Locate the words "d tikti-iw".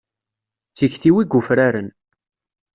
0.71-1.17